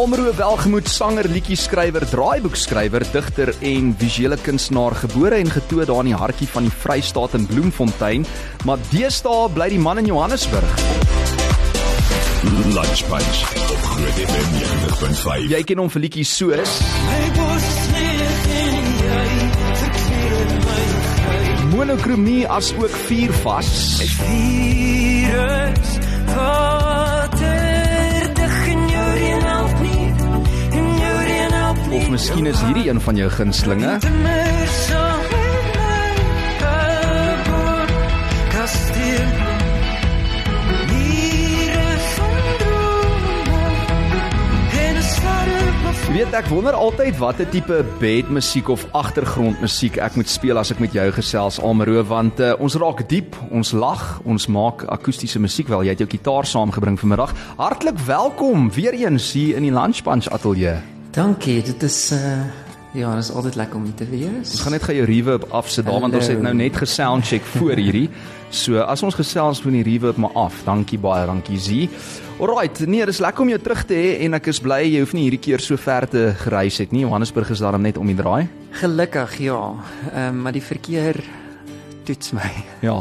[0.00, 6.16] Almero Welgemoed sanger, liedjie-skrywer, draaiboekskrywer, digter en visuele kunstenaar, gebore en getoe daar in die
[6.16, 8.24] hartjie van die Vrystaat in Bloemfontein,
[8.64, 10.72] maar deesdae bly die man in Johannesburg.
[12.72, 15.44] Lunch Punch op Groot FM 90.5.
[15.52, 16.78] Jy ken hom vir liedjies soos
[21.74, 23.74] Monokromie as ook vuur vas.
[24.16, 25.98] Virus
[26.32, 26.89] water
[32.10, 33.94] miskien is hierdie een van jou sterre
[46.10, 50.82] Jy weet ek wonder altyd watter tipe bedmusiek of agtergrondmusiek ek moet speel as ek
[50.82, 55.70] met jou gesels Almero want uh, ons raak diep, ons lag, ons maak akoestiese musiek
[55.70, 55.86] wel.
[55.86, 57.32] Jy het jou gitaar saamgebring vanmiddag.
[57.62, 60.99] Hartlik welkom weer eens hier in die Lunch Punch ateljee.
[61.10, 62.42] Dankie, dit is uh
[62.92, 64.50] ja, dit is altyd lekker om hier te wees.
[64.50, 67.78] Ons gaan net gou jou reverb afsit daar want ons het nou net gesoundcheck voor
[67.78, 68.08] hierdie.
[68.50, 70.64] So as ons gesels van die reverb maar af.
[70.66, 71.86] Dankie baie, dankie Z.
[72.42, 75.14] Alrite, nee, dis lekker om jou terug te hê en ek is bly jy hoef
[75.14, 77.04] nie hierdie keer so ver te gereis het nie.
[77.06, 78.48] Johannesburg is daarom net om die draai.
[78.82, 79.60] Gelukkig ja.
[80.12, 81.22] Ehm um, maar die verkeer
[82.04, 82.50] toets my.
[82.80, 82.94] Ja,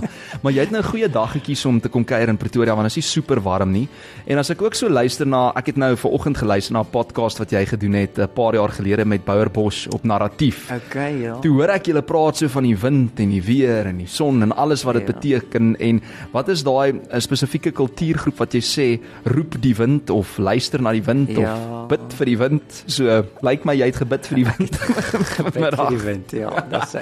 [0.43, 2.87] maar jy het nou 'n goeie dag gekies om te kom kuier in Pretoria want
[2.89, 3.87] dit is nie super warm nie.
[4.27, 6.89] En as ek ook so luister na ek het nou ver oggend geluister na 'n
[6.91, 10.69] podcast wat jy gedoen het 'n paar jaar gelede met Bouer Bosch op Narratief.
[10.71, 11.39] Okay, ja.
[11.39, 14.41] Toe hoor ek julle praat so van die wind en die weer en die son
[14.43, 15.13] en alles wat dit Ja.
[15.13, 16.01] beteken en
[16.33, 20.91] wat is daai 'n spesifieke kultuurgroep wat jy sê roep die wind of luister na
[20.91, 21.53] die wind Ja.
[21.55, 22.83] of bid vir die wind.
[22.87, 24.79] So lyk my jy het gebid vir die wind.
[25.59, 26.99] Met vir die wind, ja, dit sê.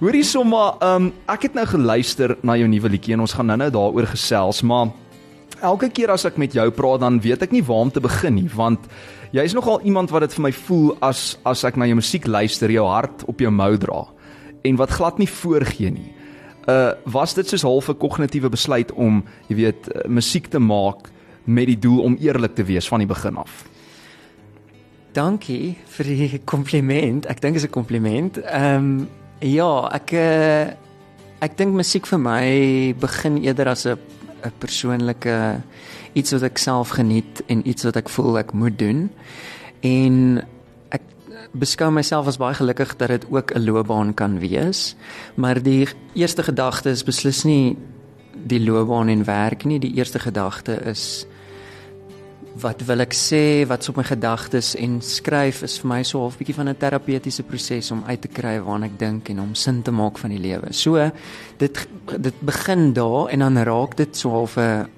[0.00, 3.70] Hoorie sommer, um, ek het nou geluister na jou nuwe liedjie en ons gaan nou-nou
[3.70, 4.90] daaroor gesels, maar
[5.62, 8.34] elke keer as ek met jou praat dan weet ek nie waar om te begin
[8.34, 8.80] nie, want
[9.32, 12.70] jy's nogal iemand wat dit vir my voel as as ek na jou musiek luister,
[12.70, 14.04] jou hart op jou mou dra
[14.62, 16.10] en wat glad nie voorgee nie.
[16.70, 21.10] Uh was dit soos half 'n kognitiewe besluit om, jy weet, uh, musiek te maak
[21.44, 23.64] met die doel om eerlik te wees van die begin af?
[25.12, 27.26] Dankie vir die kompliment.
[27.26, 28.38] Ek dink dit is 'n kompliment.
[28.38, 29.08] Ehm um,
[29.40, 30.66] ja, ek uh,
[31.42, 32.44] ek dink musiek vir my
[33.02, 33.98] begin eerder as 'n
[34.46, 35.62] 'n persoonlike
[36.14, 39.10] iets wat ek self geniet en iets wat ek voel ek moet doen.
[39.80, 40.42] En
[40.90, 41.02] ek
[41.52, 44.94] beskou myself as baie gelukkig dat dit ook 'n loopbaan kan wees.
[45.34, 47.76] Maar die eerste gedagte is beslis nie
[48.34, 49.78] die loopbaan en werk nie.
[49.78, 51.26] Die eerste gedagte is
[52.60, 56.36] wat wil ek sê, wat's op my gedagtes en skryf is vir my so half
[56.36, 59.82] bietjie van 'n terapeutiese proses om uit te kry waarna ek dink en om sin
[59.82, 60.72] te maak van die lewe.
[60.72, 61.10] So
[61.58, 64.88] dit dit begin daar en dan raak dit so half 'n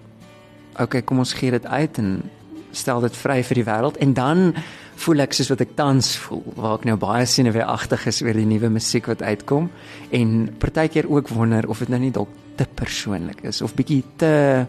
[0.78, 2.30] okay, kom ons gee dit uit en
[2.72, 4.54] stel dit vry vir die wêreld en dan
[4.96, 8.46] voel ek soos wat ek tans voel, waar ek nou baie senuweeagtig is oor die
[8.46, 9.70] nuwe musiek wat uitkom
[10.10, 14.66] en partykeer ook wonder of dit nou nie dalk te persoonlik is of bietjie te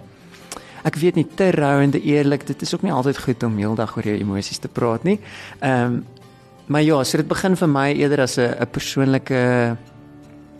[0.85, 2.45] ek weet nie te rou en te eerlik.
[2.47, 5.19] Dit is ook nie altyd goed om heeldag oor jou emosies te praat nie.
[5.59, 6.03] Ehm um,
[6.65, 9.77] maar ja, so dit begin vir my eerder as 'n 'n persoonlike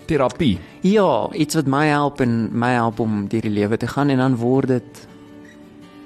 [0.06, 0.60] Terapie.
[0.82, 4.18] ja, iets wat my help en my help om deur die lewe te gaan en
[4.18, 5.08] dan word dit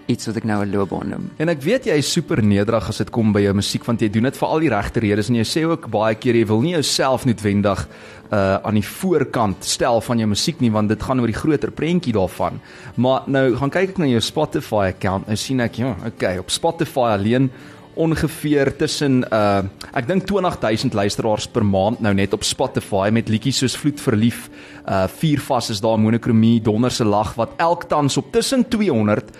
[0.09, 1.29] iets wat ek nou 'n loopbaan noem.
[1.37, 4.09] En ek weet jy is super nederig as dit kom by jou musiek want jy
[4.09, 6.61] doen dit vir al die regte redes en jy sê ook baie keer jy wil
[6.61, 7.87] nie jouself noodwendig
[8.31, 11.71] uh aan die voorkant stel van jou musiek nie want dit gaan oor die groter
[11.71, 12.59] prentjie daarvan.
[12.95, 16.49] Maar nou gaan kyk ek na jou Spotify account en sien ek ja, okay, op
[16.49, 17.49] Spotify alleen
[17.95, 23.57] ongeveer tussen uh ek dink 20000 luisteraars per maand nou net op Spotify met liedjies
[23.57, 24.49] soos Vloed verlief,
[24.87, 29.33] uh Vier vas is daar monokromie, Donder se lag wat elk tans op tussen 200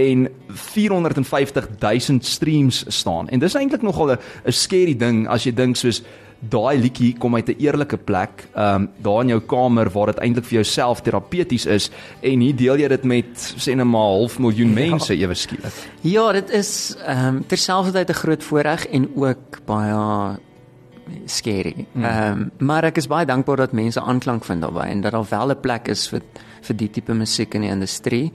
[0.00, 3.28] en 450 000 streams staan.
[3.28, 6.02] En dis eintlik nogal 'n scary ding as jy dink soos
[6.40, 10.18] daai liedjie kom uit 'n eerlike plek, ehm um, daar in jou kamer waar dit
[10.18, 11.90] eintlik vir jouself terapeuties is
[12.22, 15.72] en hier deel jy dit met sê net maar half miljoen mense ewe skielik.
[16.00, 20.38] Ja, dit is ehm um, terselfdertyd 'n groot voorreg en ook baie
[21.26, 21.86] scary.
[21.94, 25.26] Ehm um, maar ek is baie dankbaar dat mense aanklank vind daarbey en dat daar
[25.30, 26.22] wel 'n plek is vir
[26.60, 28.32] vir die tipe musiek in die industrie.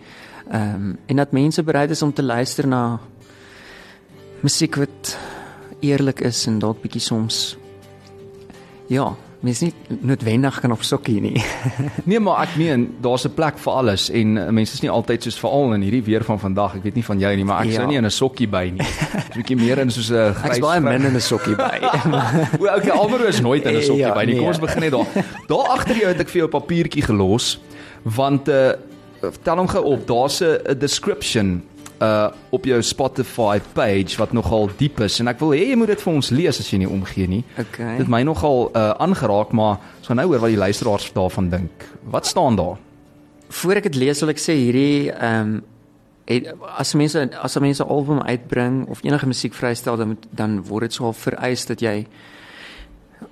[0.52, 3.00] Ehm um, en dat mense bereid is om te luister na
[4.42, 5.18] musiek wat
[5.80, 7.58] eerlik is en dalk bietjie soms
[8.88, 9.16] ja,
[9.46, 9.72] mens nie
[10.02, 11.44] noodwendig kan op sokkie nie.
[12.10, 15.24] Nee, maar ek meen daar's 'n plek vir alles en uh, mense is nie altyd
[15.24, 16.76] soos veral in hierdie weer van vandag.
[16.76, 17.82] Ek weet nie van jou nie, maar ek ja.
[17.82, 18.82] Sou nie in 'n sokkie by nie.
[18.82, 21.82] 'n Bietjie meer in soos 'n Ek's baie min in 'n sokkie by.
[22.62, 24.36] O, okay, Alvaro is nooit in 'n sokkie Ja, by nie.
[24.36, 24.54] Kom nee.
[24.54, 25.08] ons begin net daar.
[25.48, 27.60] Daar agter jou het ek vir jou 'n papiertjie gelos
[28.04, 28.74] want uh
[29.32, 30.08] vertel hom gou op.
[30.08, 31.64] Daar's 'n description
[32.02, 35.88] uh op jou Spotify page wat nogal diep is en ek wil hê jy moet
[35.88, 37.44] dit vir ons lees as jy nie omgee nie.
[37.60, 37.98] Okay.
[37.98, 41.88] Dit my nogal uh aangeraak, maar ons gaan nou hoor wat die luisteraars daarvan dink.
[42.04, 42.78] Wat staan daar?
[43.50, 45.64] Voor ek dit lees wil ek sê hierdie ehm um,
[46.26, 50.90] het, as mense as mense album uitbring of enige musiek vrystel dan moet, dan word
[50.90, 52.06] dit so vereis dat jy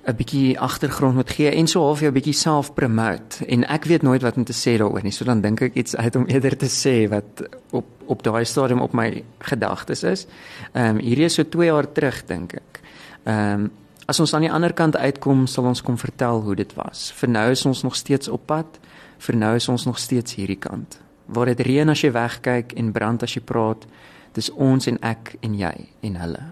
[0.06, 4.02] 'n bietjie agtergrond moet gee en so half jou bietjie self promote en ek weet
[4.02, 5.12] nooit wat om te sê daaroor nie.
[5.12, 8.80] So dan dink ek iets uit om eerder te sê wat op op daai stadium
[8.80, 10.26] op my gedagtes is.
[10.72, 12.80] Ehm um, hierdie is so 2 jaar terug dink ek.
[13.24, 13.70] Ehm um,
[14.06, 17.12] as ons aan die ander kant uitkom, sal ons kom vertel hoe dit was.
[17.16, 18.78] Vir nou is ons nog steeds op pad.
[19.18, 20.98] Vir nou is ons nog steeds hierdie kant.
[21.26, 23.86] Waar dit reën as jy wegkyk en brand as jy praat,
[24.32, 26.44] dis ons en ek en jy en hulle.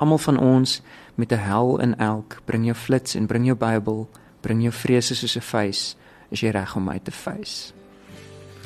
[0.00, 0.80] Almal van ons
[1.14, 4.08] met 'n hel in elk, bring jou flits en bring jou Bybel,
[4.40, 5.96] bring jou vrese soos 'n vuis,
[6.30, 7.72] is jy reg om my te vuis.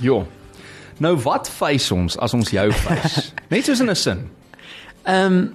[0.00, 0.26] Jo.
[0.98, 3.32] Nou wat face ons as ons jou face?
[3.50, 4.30] Net soos in 'n sin.
[5.02, 5.54] Ehm um,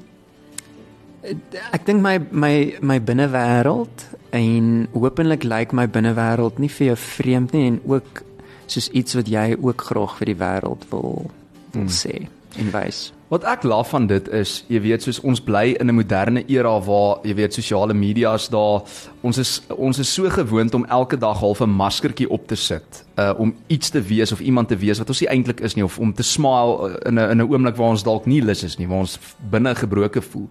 [1.72, 7.56] ek dink my my my binnewêreld en hopelik lyk my binnewêreld nie vir jou vreemd
[7.56, 8.24] nie en ook
[8.70, 11.32] soos iets wat jy ook graag vir die wêreld wil
[11.74, 11.94] wil hmm.
[11.94, 13.10] sê en wys.
[13.30, 16.72] Wat ek laf van dit is, jy weet, soos ons bly in 'n moderne era
[16.82, 18.82] waar jy weet sosiale media's daar,
[19.22, 23.06] ons is ons is so gewoond om elke dag half 'n maskertjie op te sit,
[23.18, 25.84] uh om iets te wees of iemand te wees wat ons nie eintlik is nie
[25.84, 28.78] of om te smile in 'n in 'n oomblik waar ons dalk nie lus is
[28.78, 29.20] nie, waar ons
[29.50, 30.48] binne gebroke voel.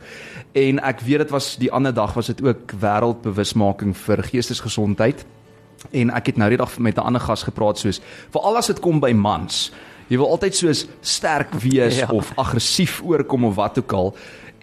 [0.53, 5.25] En ek weet dit was die ander dag was dit ook wêreldbewusmaking vir geestesgesondheid.
[5.91, 8.81] En ek het nou die dag met 'n ander gas gepraat soos veral as dit
[8.81, 9.73] kom by mans
[10.09, 12.09] Jy wil altyd soos sterk wees ja.
[12.13, 14.15] of aggressief oorkom of wat ook al.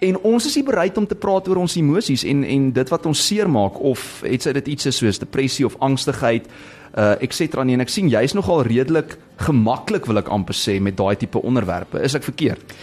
[0.04, 3.06] En ons is nie bereid om te praat oor ons emosies en en dit wat
[3.06, 6.50] ons seermaak of het sy dit iets soos depressie of angstigheid
[6.96, 10.78] uh et cetera nie en ek sien jy's nogal redelik gemaklik wil ek amper sê
[10.80, 12.00] met daai tipe onderwerpe.
[12.02, 12.76] Is ek verkeerd?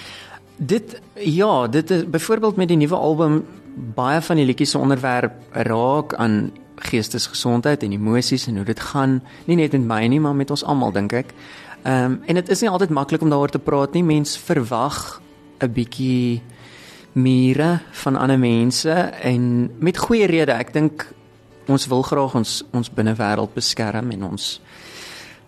[0.58, 3.44] Dit ja, dit is byvoorbeeld met die nuwe album
[3.96, 6.52] baie van die liedjies se onderwerp raak aan
[6.84, 10.64] geestesgesondheid en emosies en hoe dit gaan nie net met my nie, maar met ons
[10.64, 11.34] almal dink ek.
[11.84, 14.04] Ehm um, en dit is nie altyd maklik om daaroor te praat nie.
[14.04, 15.22] Mens verwag
[15.60, 16.42] 'n bietjie
[17.14, 18.92] mure van ander mense
[19.22, 20.52] en met goeie rede.
[20.52, 21.14] Ek dink
[21.68, 24.62] ons wil graag ons ons binnewêreld beskerm en ons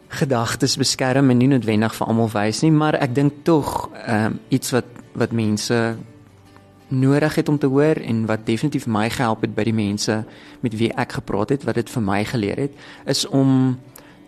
[0.08, 4.40] gedagtes beskerm en nie noodwendig vir almal wys nie, maar ek dink tog ehm um,
[4.50, 4.86] iets wat
[5.16, 5.96] wat mense
[6.88, 10.24] nodig het om te hoor en wat definitief my gehelp het by die mense
[10.62, 12.74] met wie ek gepraat het, wat dit vir my geleer het,
[13.06, 13.80] is om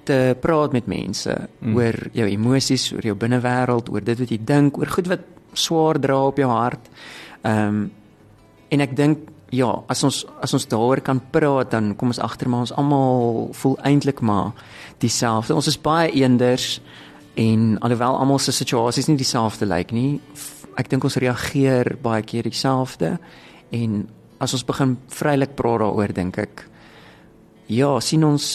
[0.07, 1.75] te praat met mense mm.
[1.77, 5.25] oor jou emosies, oor jou binnewêreld, oor dit wat jy dink, oor goed wat
[5.57, 6.91] swaar dra op jou hart.
[7.43, 7.87] Ehm um,
[8.67, 12.49] en ek dink ja, as ons as ons daaroor kan praat, dan kom ons agter
[12.51, 14.51] maar ons almal voel eintlik maar
[14.99, 15.55] dieselfde.
[15.55, 16.81] Ons is baie eenders
[17.39, 20.17] en alhoewel almal se situasies nie dieselfde lyk nie,
[20.77, 23.15] ek dink ons reageer baie keer dieselfde
[23.73, 24.01] en
[24.41, 26.65] as ons begin vrylik praat daaroor dink ek
[27.67, 28.47] ja, sien ons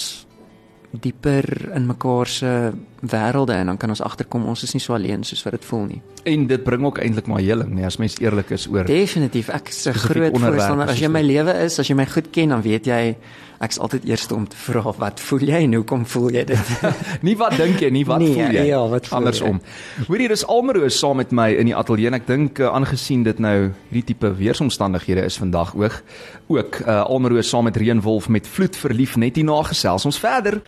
[1.00, 2.72] dieper in mekaar se
[3.02, 5.84] wêrelde en dan kan ons agterkom ons is nie so alleen soos wat dit voel
[5.90, 6.00] nie.
[6.22, 8.86] En dit bring ook eintlik maar heling, nee, as mens eerlik is oor.
[8.86, 12.30] Definitief, ek is 'n groot voorstander as jy my lewe is, as jy my goed
[12.30, 13.16] ken, dan weet jy
[13.62, 16.72] ek's altyd eerste om te vra wat voel jy en hoekom voel jy dit?
[17.26, 18.64] nie wat dink jy nie, wat nee, voel jy?
[18.66, 19.60] Ja, wat voel andersom.
[20.08, 23.38] Hoorie, dis Almero saam met my in die ateljee en ek dink uh, aangesien dit
[23.38, 26.02] nou hierdie tipe weeromstandighede is vandag ook
[26.48, 30.62] ook uh, Almero saam met Reënwolf met vloed verlief net hier na gesels ons verder.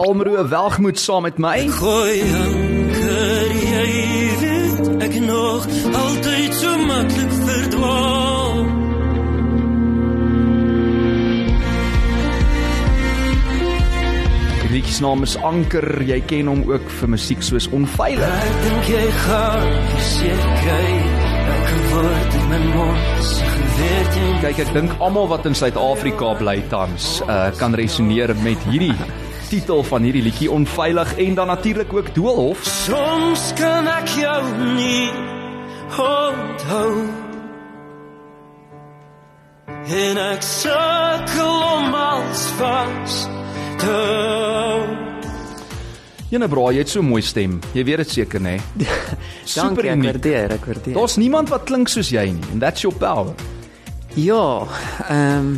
[0.00, 1.66] Almro welgemoed saam met my.
[1.68, 3.88] Gooi anker jy
[4.40, 8.62] weet ek nog altyd so maklik verdwaal.
[14.62, 15.88] Die liedjie se naam is Anker.
[16.08, 18.24] Jy ken hom ook vir musiek soos Onveilig.
[18.24, 19.72] Ek dink jy gaan
[20.14, 20.92] seker
[21.60, 23.48] ek word in my mond
[23.80, 28.70] geweet jy Kyk, ek dink almal wat in Suid-Afrika bly tans, uh, kan resoneer met
[28.70, 28.96] hierdie
[29.50, 32.62] titel van hierdie liedjie Onveilig en dan natuurlik ook Doolhof.
[32.62, 34.42] Soms kan ek jou
[34.76, 35.10] nie
[35.98, 36.92] onthou.
[39.90, 43.16] En ek sukkel om als vas
[43.82, 44.82] te hou.
[46.30, 47.58] Jene bra, jy het so mooi stem.
[47.74, 48.54] Jy weet dit seker nê?
[49.56, 50.94] Dankie, ek waardeer, ek waardeer.
[50.94, 53.34] Daar's niemand wat klink soos jy nie and that's your power.
[54.14, 54.62] Ja,
[55.08, 55.52] ehm um,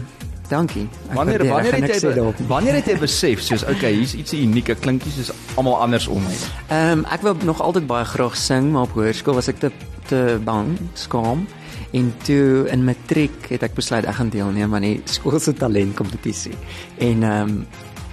[0.52, 0.85] dankie.
[1.09, 2.49] Ek Wanneer waardeer, ek wanneer het jy nie.
[2.50, 6.37] wanneer het jy besef soos okay, hier's iets uniek, klinkie soos almal anders om my.
[6.68, 9.73] Ehm um, ek wou nog altyd baie graag sing, maar op hoërskool was ek te
[10.11, 11.47] te bang, skaam.
[11.92, 16.56] En toe in matriek het ek besluit ek gaan deelneem aan die skool se talentkompetisie.
[16.99, 17.66] En ehm um,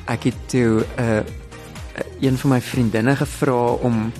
[0.09, 1.21] ek het toe 'n uh,
[2.21, 4.11] een van my vriendinne gevra om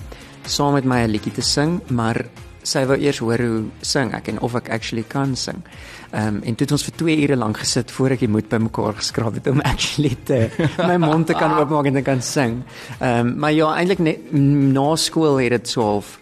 [0.46, 2.24] saam met my 'n liedjie te sing, maar
[2.62, 5.62] sy wou eers hoor hoe sing ek en of ek actually kan sing.
[6.10, 8.48] Ehm um, en toe het ons vir 2 ure lank gesit voor ek die moed
[8.50, 10.48] bymekaar geskraap het om actually te
[10.78, 12.62] my mond te kan oopmaak en te kan sing.
[12.98, 16.18] Ehm um, maar ja, eintlik net na skool het dit so half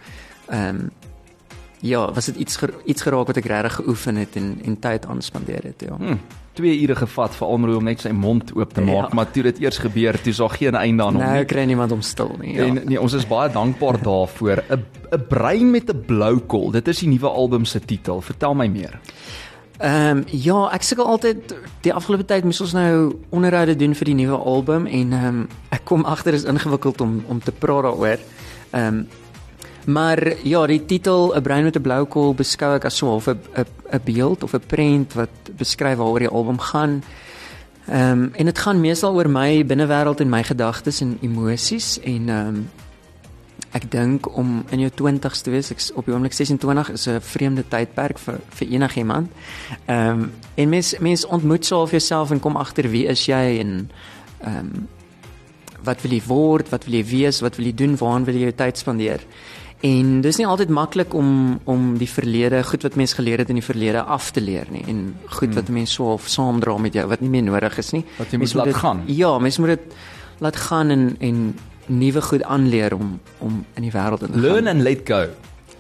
[0.48, 0.90] ehm um,
[1.80, 5.06] ja, was dit iets ger, iets geraak wat ek regtig geoefen het en en tyd
[5.06, 5.96] aan spandeer het, ja.
[5.96, 6.16] Hm,
[6.58, 8.86] 2 ure gevat vir Almro om net sy mond oop te Ja.
[9.02, 11.44] maak, maar toe dit eers gebeur, toe is daar geen einde aan hom Nou nie.
[11.44, 12.54] kry niemand om stil nie.
[12.54, 12.64] Ja.
[12.66, 14.62] En nee, ons is baie dankbaar daarvoor.
[14.70, 16.70] 'n 'n brein met 'n blou kol.
[16.70, 18.20] Dit is die nuwe album se titel.
[18.20, 18.98] Vertel my meer.
[19.78, 24.04] Ehm um, ja, ek sukkel altyd die afgelope tyd moes ons nou onderhoude doen vir
[24.04, 27.82] die nuwe album en ehm um, ek kom agter is ingewikkeld om om te praat
[27.82, 28.18] daaroor.
[28.72, 29.06] Ehm um,
[29.86, 33.28] maar ja, die titel 'n brein met 'n blou kol beskou ek as so half
[33.28, 37.02] 'n 'n 'n beeld of 'n prent wat beskryf waaroor die album gaan.
[37.86, 42.28] Ehm um, en dit gaan meestal oor my binnewêreld en my gedagtes en emosies en
[42.28, 42.70] ehm um,
[43.72, 47.06] ek dink om in jou 20's te wees, ek is op die oomblik 26 is
[47.08, 49.32] 'n vreemde tydperk vir vir enigiemand.
[49.86, 53.90] Ehm um, en mens mens ontmoet self jouself en kom agter wie is jy en
[54.40, 54.88] ehm um,
[55.84, 58.48] wat wil jy word, wat wil jy wees, wat wil jy doen, waaraan wil jy
[58.48, 59.20] jou tyd spandeer?
[59.80, 63.54] En dis nie altyd maklik om om die verlede, goed wat mens geleer het in
[63.60, 67.06] die verlede af te leer nie en goed wat mense so of saamdra met jou
[67.08, 68.04] wat nie meer nodig is nie.
[68.18, 69.02] Wat jy Mens moet laat dit- gaan.
[69.06, 69.94] Ja, mens moet dit
[70.40, 74.64] laat gaan en en nuwe goed aanleer om om in die wêreld in te Learn
[74.64, 74.66] gaan.
[74.74, 75.26] and let go.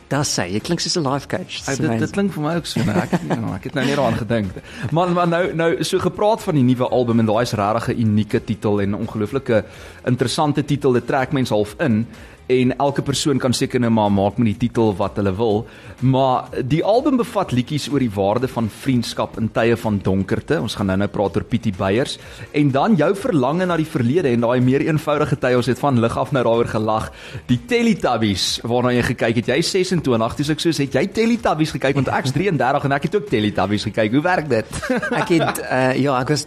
[0.08, 1.66] Dit sê, jy klink soos 'n life coach.
[1.66, 3.94] Hey, dit dit klink vir my ook so, nee, ek ja, ek het nou nie
[3.96, 4.50] daaraan gedink.
[4.92, 8.00] Man, maar nou nou so gepraat van die nuwe album en daai is regtig 'n
[8.00, 9.64] unieke titel en 'n ongelooflike
[10.06, 10.92] interessante titel.
[10.92, 12.06] Dit trek mense half in
[12.48, 15.62] en elke persoon kan seker nou maar maak met die titel wat hulle wil.
[16.00, 20.60] Maar die album bevat liedjies oor die waarde van vriendskap in tye van donkerte.
[20.62, 22.16] Ons gaan nou-nou praat oor Pietie Beyers
[22.56, 25.58] en dan jou verlange na die verlede en daai meer eenvoudige tye.
[25.58, 27.10] Ons het van lig af nou daaroor gelag.
[27.50, 29.52] Die Teletubbies waarna jy gekyk het.
[29.52, 33.08] Jy is 26, dis ek soos het jy Teletubbies gekyk want ek's 33 en ek
[33.10, 34.16] het ook Teletubbies gekyk.
[34.16, 34.76] Hoe werk dit?
[35.18, 36.44] Ek het uh, ja, ek was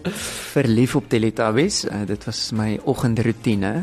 [0.54, 1.84] verlief op Teletubbies.
[1.86, 3.74] Uh, dit was my oggendroetine.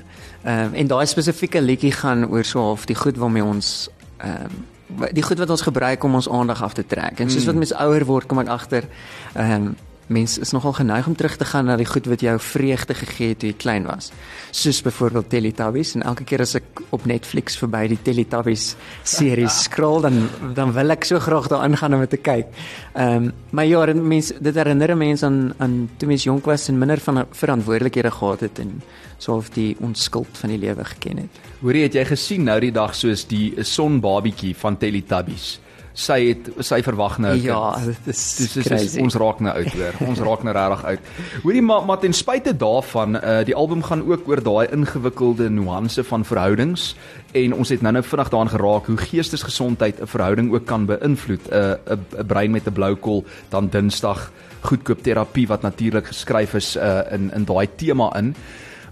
[0.43, 4.45] Ehm um, en daai spesifieke liedjie gaan oor so half die goed waarmee ons ehm
[4.45, 4.67] um,
[5.13, 7.21] die goed wat ons gebruik om ons aandag af te trek.
[7.21, 8.89] En soos wat mens ouer word, kom ek agter
[9.35, 9.77] ehm um,
[10.09, 13.33] mens is nogal geneig om terug te gaan na die goed wat jou vreugde gegee
[13.33, 14.11] het toe jy klein was.
[14.51, 18.71] Soos byvoorbeeld Teletubbies en elke keer as ek op Netflix verby die Teletubbies
[19.05, 20.21] serie scroll dan
[20.57, 22.49] dan wil ek so graag daarin gaan om dit te kyk.
[22.95, 26.79] Ehm um, maar ja, mense dit herinner mense aan aan toe mens jonk was en
[26.79, 28.83] minder van verantwoordelikhede gehad het en
[29.19, 31.41] so of die onskuld van die lewe geken het.
[31.61, 35.59] Hoorie, het jy gesien nou die dag soos die sonbabietjie van Teletubbies?
[35.99, 39.01] Sy het sy verwag nou Ja, dit is Dis dis crazy.
[39.03, 39.97] ons raak nou uit hoor.
[40.07, 41.01] Ons raak nou regtig uit.
[41.43, 46.05] Hoorie maar maar ten spyte daarvan, uh die album gaan ook oor daai ingewikkelde nuance
[46.05, 46.95] van verhoudings
[47.35, 51.51] en ons het nou-nou vinnig daaraan geraak hoe geestesgesondheid 'n verhouding ook kan beïnvloed.
[51.51, 51.55] 'n
[51.91, 56.77] uh, 'n brein met 'n blou kol dan Dinsdag goedkoop terapie wat natuurlik geskryf is
[56.77, 58.35] uh in in daai tema in.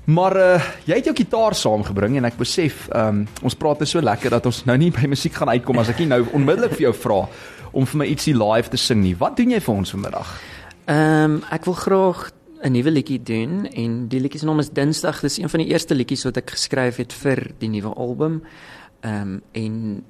[0.06, 4.00] Maar uh jy het jou gitaar saamgebring en ek besef um ons praat net so
[4.00, 6.86] lekker dat ons nou nie by musiek gaan uitkom as ek nie nou onmiddellik vir
[6.88, 7.20] jou vra
[7.76, 9.16] om vir my ietsie live te sing nie.
[9.18, 10.32] Wat doen jy vir ons vanmiddag?
[10.86, 12.30] Ehm um, ek wil graag
[12.62, 15.20] 'n nuwe liedjie doen en die liedjie se naam is Dinsdag.
[15.20, 18.42] Dis een van die eerste liedjies wat ek geskryf het vir die nuwe album.
[19.00, 20.04] Ehm um, en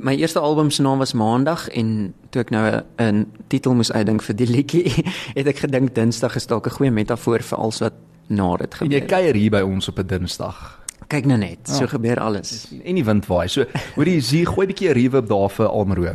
[0.00, 4.22] my eerste album se naam was Maandag en toe ek nou 'n titel moes uitdink
[4.22, 5.04] vir die liedjie,
[5.34, 7.92] het ek gedink Dinsdag is dalk 'n goeie metafoor vir alles wat
[8.28, 9.08] na dit En jy gebeur.
[9.08, 10.80] kuier hier by ons op 'n Dinsdag.
[11.08, 11.88] Kyk nou net, so Ah.
[11.90, 12.68] gebeur alles.
[12.84, 13.48] En die wind waai.
[13.48, 13.64] So,
[13.96, 16.14] hoorie, hier gooi 'n bietjie 'n reverb daar vir Almro.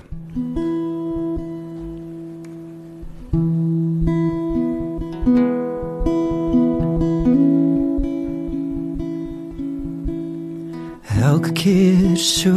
[11.22, 12.54] Elke keer so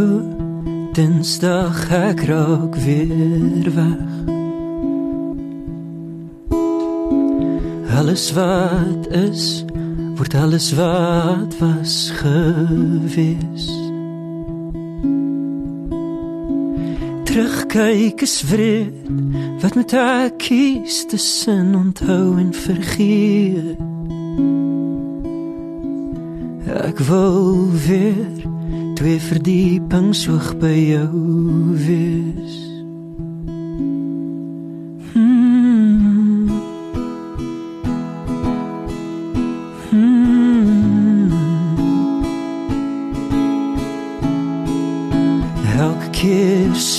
[0.97, 4.40] Dinsdag ek raak weer weg
[8.01, 9.65] Alles wat is
[10.17, 13.69] word alles wat was gewees
[17.25, 19.05] Terugkyk is wreed
[19.61, 23.77] wat moet ek kies tussen onthou en vergeet
[26.89, 28.49] Ek wil weer
[28.97, 31.13] twee verdiepings hoog by jou
[31.85, 32.70] wees.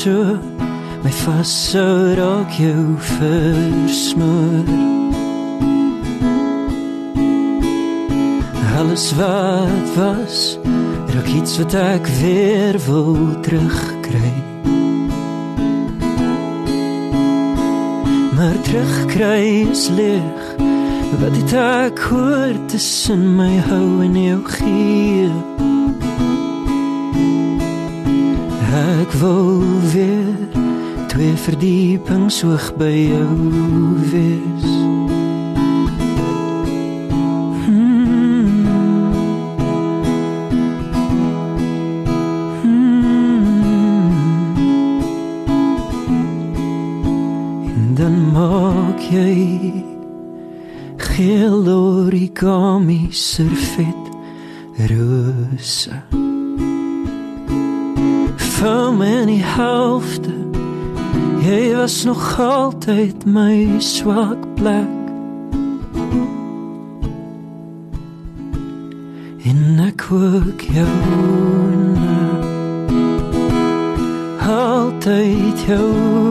[0.05, 4.65] My vashou raak jou versmoor.
[8.77, 10.57] Alles wat was
[11.13, 14.33] raak iets wat ek weer wil terugkry.
[18.35, 20.57] Maar terugkry is leeg
[21.21, 25.50] wat dit ek hoor tussen my hou en jou gee
[29.11, 29.59] ek wil
[29.91, 30.39] weer
[31.11, 33.27] twee verdiepings hoog by jou
[34.07, 34.69] wees
[37.65, 38.63] Hmm.
[42.61, 43.51] Hmm.
[47.75, 49.35] En dan maak jy
[51.11, 54.03] geel origami servet
[54.87, 56.30] rose
[58.61, 60.33] Vir my in die helfte
[61.41, 64.99] Jy was nog altyd my swak plek.
[69.49, 72.19] En ek ook joune
[74.45, 76.30] Altyd joune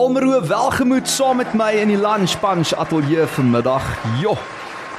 [0.00, 3.84] Almero, welgemoed saam met my in die Lunch Punch ateljee vanmiddag.
[4.22, 4.32] Jo.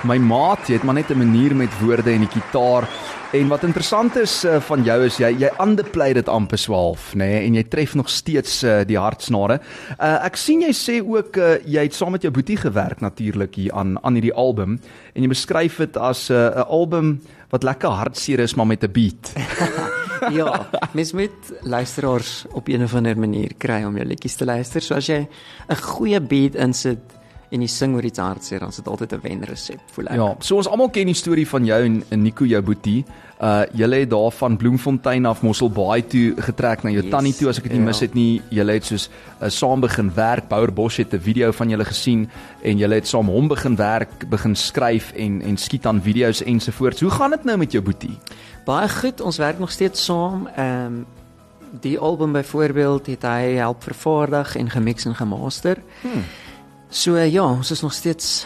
[0.05, 2.86] My maat, jy het maar net 'n manier met woorde en die kitaar.
[3.34, 7.17] En wat interessant is uh, van jou is jy jy underplay dit amper swaalf, nê,
[7.17, 9.60] nee, en jy tref nog steeds uh, die hartsnare.
[9.98, 13.55] Uh, ek sien jy sê ook uh, jy het saam met jou boetie gewerk natuurlik
[13.55, 14.79] hier aan aan hierdie album
[15.15, 18.91] en jy beskryf dit as 'n uh, album wat lekker hartseer is maar met 'n
[18.91, 19.34] beat.
[20.40, 24.82] ja, mens moet luisteraars op een of ander manier kry om jou liedjies te luister.
[24.82, 25.28] So as jy
[25.70, 27.21] 'n goeie beat insit
[27.51, 30.16] en jy sing oor iets hartseer, dan is dit altyd 'n wenresep, voel ek.
[30.16, 33.05] Ja, so ons almal ken die storie van jou en, en Nico jou boetie.
[33.42, 37.50] Uh julle het daar van Bloemfontein af Mosselbaai toe getrek na jou Yes, tannie toe
[37.50, 37.85] as ek dit nie ja.
[37.85, 38.42] mis het nie.
[38.50, 39.09] Julle het soos
[39.42, 40.48] uh, saam begin werk.
[40.48, 42.29] Bouer Bosch het 'n video van julle gesien
[42.61, 47.01] en julle het saam hom begin werk, begin skryf en en skiet aan video's ensovoorts.
[47.01, 48.18] Hoe gaan dit nou met jou boetie?
[48.66, 50.48] Baie goed, ons werk nog steeds saam.
[50.55, 51.05] Ehm um,
[51.79, 55.77] die album byvoorbeeld het hy help vervaardig en gemix en gemaster.
[56.01, 56.24] Hmm.
[56.92, 58.44] So uh, ja, ons is nog steeds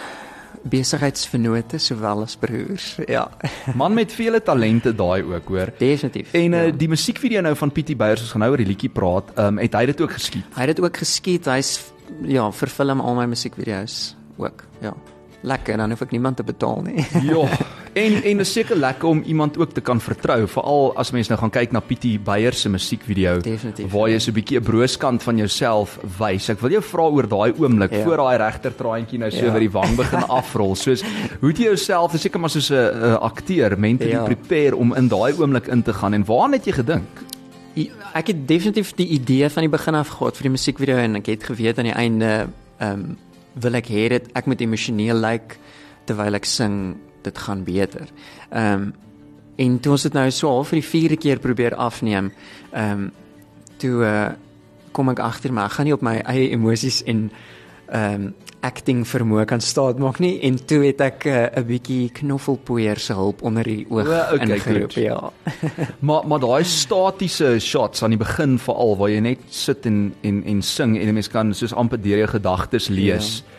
[0.69, 2.95] besigheidsvennote sowel as broers.
[3.15, 3.29] Ja,
[3.73, 5.73] Man met vele talente daai ook, hoor.
[5.77, 6.33] definitief.
[6.33, 6.71] En uh, ja.
[6.71, 9.33] die musiekvideo nou van Pietie Beyers, ons gaan nou oor die liedjie praat.
[9.33, 10.45] Ehm um, het hy dit ook geskiet?
[10.53, 11.49] Hy het dit ook geskiet.
[11.49, 11.73] Hy's
[12.21, 14.65] ja, vir film al my musiekvideo's ook.
[14.81, 14.93] Ja.
[15.45, 17.05] Lekker, dan hoef ek niemand te betaal nie.
[17.29, 17.43] Ja,
[18.03, 21.37] en en is seker lekker om iemand ook te kan vertrou, veral as mens nou
[21.39, 24.19] gaan kyk na Pietie Beyers se musiekvideo Definitief, waar jy ja.
[24.25, 26.49] so 'n bietjie 'n brooskant van jouself wys.
[26.49, 28.03] Ek wil jou vra oor daai oomblik Ja.
[28.03, 29.53] voor daai regter traantjie nou so Ja.
[29.53, 30.75] oor die wang begin afrol.
[30.75, 31.03] Soos
[31.39, 34.23] hoe het jy jouself, seker maar soos 'n akteur, mentally Ja.
[34.23, 37.07] prepare om in daai oomblik in te gaan en waaraan het jy gedink?
[38.15, 41.25] Ek het definitief die idee van die begin af gehad vir die musiekvideo en ek
[41.25, 42.47] het geweet aan die einde
[42.79, 43.17] ehm um,
[43.63, 45.59] wil ek hê dit ek moet emosioneel lyk like,
[46.05, 48.11] terwyl ek sing dit gaan beter.
[48.51, 48.93] Ehm um,
[49.55, 52.31] en toe ons dit nou so al vir die vierde keer probeer afneem,
[52.73, 53.05] ehm um,
[53.79, 54.31] toe uh,
[54.95, 57.29] kom ek agter maar ek gaan nie op my eie emosies en
[57.87, 58.33] ehm um,
[58.65, 63.13] acting vermoë kan staat maak nie en toe het ek 'n uh, bietjie knoffelpoeier se
[63.13, 65.03] hulp onder die oog O, okay, ingeroep goed.
[65.03, 65.31] ja.
[66.07, 70.43] Maar maar daai statiese shots aan die begin veral waar jy net sit en en
[70.43, 73.43] en sing en 'n mens kan soos amper deur jou gedagtes lees.
[73.43, 73.51] Ja.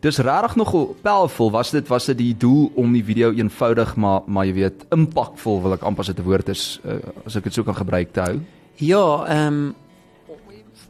[0.00, 1.50] Dis regtig nogal powerful.
[1.50, 5.62] Was dit was dit die doel om die video eenvoudig maar maar jy weet impakvol
[5.62, 8.12] wil ek amper as dit 'n woord is uh, as ek dit so kan gebruik
[8.12, 8.40] te hou.
[8.76, 9.74] Ja, ehm um,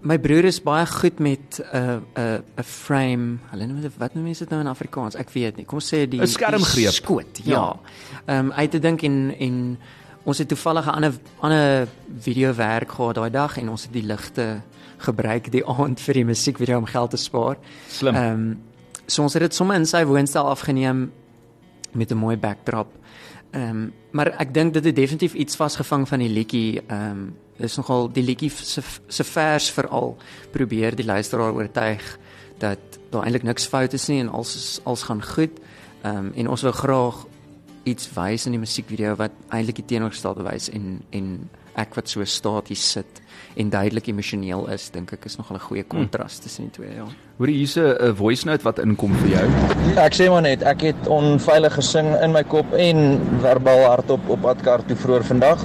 [0.05, 3.39] my broer is baie goed met 'n uh, 'n uh, 'n frame.
[3.51, 5.15] Hulle noem dit wat noem mense dit nou in Afrikaans?
[5.15, 5.65] Ek weet nie.
[5.65, 6.93] Kom ons sê die 'n skermgreep.
[6.93, 7.53] Skoot, Ja.
[7.53, 7.77] ja.
[8.27, 9.79] Ehm um, uit te dink en en
[10.25, 11.89] ons het toevallig 'n ander ander
[12.21, 14.61] video werk gehad daai dag en ons het die ligte
[14.99, 17.57] gebruik die aand vir die musiekvideo om geld te spaar.
[17.89, 18.15] Slim.
[18.15, 18.61] Ehm um,
[19.07, 21.13] so ons het dit sommer in sy woonstel afgeneem
[21.93, 22.89] met 'n mooi backdrop.
[23.55, 26.83] Ehm um, maar ek dink dit het definitief iets vasgevang van die liedjie.
[26.87, 30.17] Ehm um, dis nogal die liedjie se se vers veral
[30.51, 32.19] probeer die luisteraar oortuig
[32.59, 35.61] dat daar eintlik niks fout is nie en alles is alles gaan goed.
[36.03, 37.27] Ehm um, en ons wil graag
[37.85, 42.25] iets wys in die musiekvideo wat eintlik die teenoorgestelde wys en en ek wat so
[42.25, 43.21] staties sit
[43.57, 47.07] en duidelik emosioneel is, dink ek is nogal 'n goeie kontras tussen die twee, ja.
[47.39, 49.47] Hoor jy hier's 'n voice note wat inkom vir jou.
[49.97, 54.45] Ek sê maar net, ek het onveilig gesing in my kop en verbaal hardop op
[54.45, 55.65] Adkar toe vroeër vandag.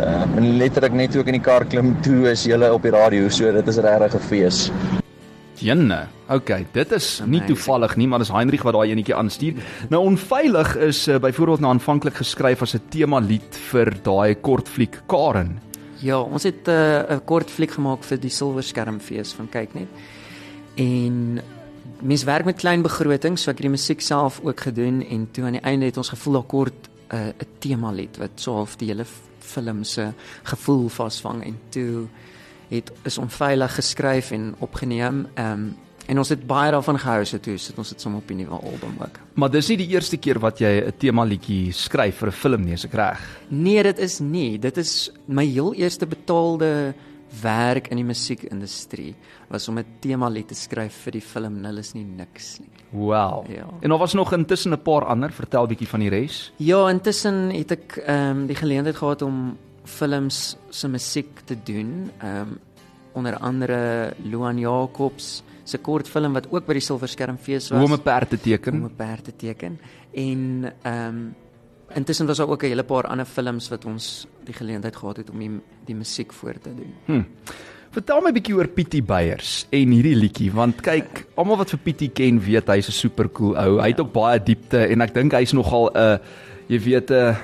[0.00, 2.90] Uh, en letterlik net toe ek in die kar klim, toe is julle op die
[2.90, 4.70] radio, so dit is regtig 'n fees.
[5.60, 6.08] Jenne.
[6.32, 7.46] Okay, dit is nie Amazing.
[7.46, 9.58] toevallig nie, maar dis Heinrich wat daai enetjie aanstuur.
[9.92, 15.02] Nou onveilig is uh, byvoorbeeld nou aanvanklik geskryf as 'n tema lied vir daai kortfliek
[15.06, 15.60] Karen.
[16.00, 19.74] Ja, ons het 'n uh, 'n kort fliek gemaak vir die Silwer Skermfees van kyk
[19.74, 19.88] net.
[20.76, 21.42] En
[22.00, 25.44] mens werk met klein begrotings, so ek het die musiek self ook gedoen en toe
[25.44, 28.54] aan die einde het ons gevoel daar kort 'n uh, 'n tema lied wat so
[28.54, 29.04] half die hele
[29.38, 32.08] film se gevoel vasvang en toe
[32.68, 35.26] het is onveilig geskryf en opgeneem.
[35.34, 38.28] Ehm um, en ons het baie daarvan gehou so toe sit ons dit sommer op
[38.28, 39.20] die nuwe album ook.
[39.34, 42.64] Maar dis nie die eerste keer wat jy 'n tema liedjie skryf vir 'n film
[42.64, 43.20] nie, is ek reg?
[43.50, 44.58] Nee, dit is nie.
[44.58, 46.94] Dit is my heel eerste betaalde
[47.40, 49.14] werk in die musiekindustrie
[49.48, 52.68] was om 'n tema lied te skryf vir die film Nul is nie niks nie.
[52.90, 53.46] Wow.
[53.48, 53.66] Ja.
[53.80, 56.52] En daar was nog intussen 'n paar ander, vertel bietjie van die res.
[56.56, 62.10] Ja, intussen het ek ehm um, die geleentheid gehad om films se musiek te doen.
[62.18, 62.58] Ehm um,
[63.12, 67.78] onder andere Luan Jacobs se kortfilm wat ook by die Silwer Skermfees was.
[67.78, 68.84] Hoe om 'n perd te om teken.
[68.84, 69.78] 'n perd te teken.
[70.12, 71.34] En ehm um,
[71.94, 75.30] intussen was daar ook 'n hele paar ander films wat ons die geleentheid gehad het
[75.30, 76.94] om die, die musiek voor te doen.
[77.04, 77.22] Hm.
[77.90, 82.08] Vertel my bietjie oor Pietie Beyers en hierdie liedjie want kyk, almal wat vir Pietie
[82.08, 83.80] ken weet hy's 'n supercool ou.
[83.80, 86.18] Hy het ook baie diepte en ek dink hy's nogal 'n
[86.68, 87.36] jy weet 'n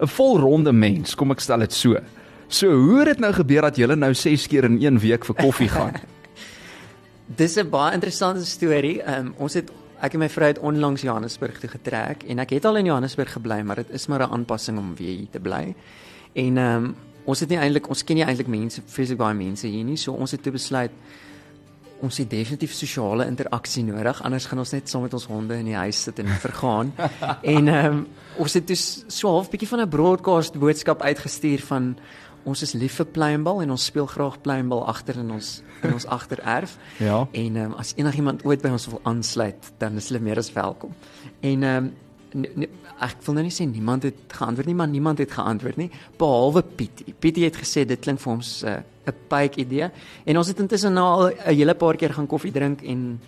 [0.00, 1.96] 'n volronde mens, kom ek stel dit so.
[2.48, 5.34] So hoe het dit nou gebeur dat julle nou 6 keer in 1 week vir
[5.34, 5.94] koffie gaan?
[7.26, 9.00] Dis 'n baie interessante storie.
[9.18, 12.64] Um, ons het ek en my vrou het onlangs Johannesburg toe getrek en ek het
[12.64, 15.74] al in Johannesburg gebly, maar dit is maar 'n aanpassing om weer hier te bly.
[16.32, 19.66] En ehm um, ons het nie eintlik ons ken nie eintlik mense, vreeslik baie mense
[19.66, 20.90] hier nie, so ons het toe besluit
[22.02, 25.64] ons het definitief sosiale interaksie nodig, anders gaan ons net saam met ons honde in
[25.64, 26.92] die huis sit en vergaan.
[27.54, 28.06] en ehm um,
[28.36, 31.96] ons het dus so half bietjie van 'n broadcast boodskap uitgestuur van
[32.44, 36.06] ons is lief vir pluimbal en ons speel graag pluimbal agter in ons in ons
[36.06, 36.76] agtererf.
[37.02, 37.26] Ja.
[37.32, 40.94] En um, as enigiemand ooit by ons wil aansluit, dan is hulle meer as welkom.
[41.40, 41.92] En ehm um,
[43.02, 46.62] ek wil nou nie sê niemand het geantwoord nie, maar niemand het geantwoord nie behalwe
[46.62, 47.12] Pietie.
[47.12, 49.90] Pietie het gesê dit klink vir ons 'n uh, pype idee.
[50.24, 53.20] En ons het intussen nou al 'n hele paar keer gaan koffie drink en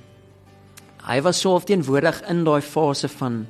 [1.04, 3.46] hy was so of teenwoordig in daai fase van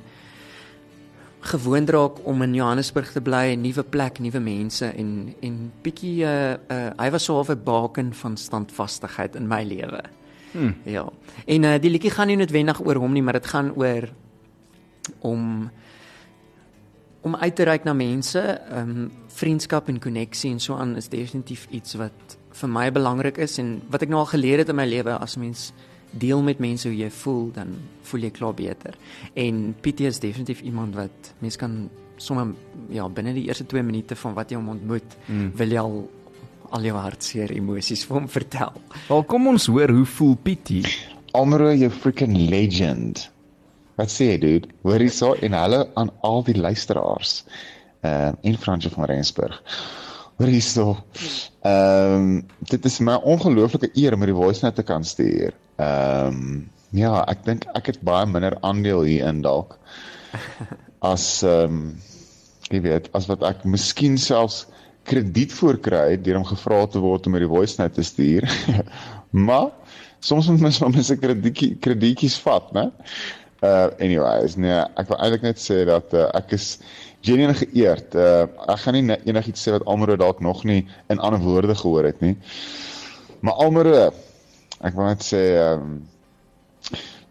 [1.47, 6.23] gewoond raak om in Johannesburg te bly, 'n nuwe plek, nuwe mense en en bietjie
[6.23, 10.01] uh, uh hy was so half 'n baken van standvastigheid in my lewe.
[10.51, 10.75] Hmm.
[10.83, 11.09] Ja.
[11.45, 14.09] En uh die liedjie gaan nie noodwendig oor hom nie, maar dit gaan oor
[15.19, 15.71] om
[17.21, 21.09] om uit te reik na mense, ehm um, vriendskap en koneksie en so aan is
[21.09, 24.75] definitief iets wat vir my belangrik is en wat ek nou al geleer het in
[24.75, 25.73] my lewe as mens
[26.17, 27.75] deel met mense hoe jy voel, dan
[28.07, 28.95] voel jy klaar beter.
[29.33, 32.53] En Pietie is definitief iemand wat mens kan sommer
[32.89, 35.51] ja, binne die eerste 2 minute van wat jy hom ontmoet, Mm.
[35.55, 35.97] wil jy al
[36.75, 38.71] al jou hartseer emosies vir hom vertel.
[39.07, 40.81] Wel kom ons hoor hoe voel Pietie.
[41.37, 43.29] Almero jy freaking legend.
[43.95, 44.67] Wat sê jy, dude?
[44.83, 47.45] Hoor hierso en hulle aan al die luisteraars.
[48.01, 49.61] Ehm uh, en Fransje van Rensburg.
[50.37, 50.97] Hoor hierso.
[51.61, 55.53] Ehm um, dit is my ongelooflike eer om hierdie voice note te kan stuur.
[55.81, 59.75] Ehm um, ja, ek dink ek het baie minder aandeel hierin dalk
[61.11, 61.81] as ehm um,
[62.71, 64.63] jy weet, as wat ek miskien selfs
[65.05, 68.47] krediet voor kry deur om gevra te word om hierdie voice note te stuur.
[69.47, 69.69] maar
[70.25, 72.87] soms moet mens maar mense kredietjie kredietjies vat, né?
[73.65, 76.75] Uh anyways, nee, ek wil eintlik net sê dat uh, ek is
[77.25, 78.17] genuine geëerd.
[78.17, 80.83] Uh ek gaan nie enigiets sê wat Almero dalk nog nie
[81.13, 82.35] in ander woorde gehoor het nie.
[83.45, 84.09] Maar Almero,
[84.85, 85.95] ek wil net sê ehm um,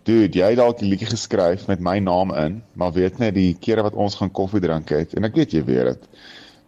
[0.04, 3.56] Dude, jy het dalk 'n liedjie geskryf met my naam in, maar weet net die
[3.56, 6.02] kere wat ons gaan koffie drink het en ek weet jy weet dit.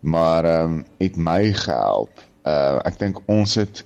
[0.01, 2.23] Maar ehm um, het my gehelp.
[2.49, 3.85] Uh ek dink ons het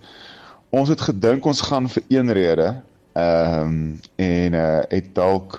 [0.70, 2.68] ons het gedink ons gaan vir een rede
[3.18, 5.58] ehm um, en uh het dalk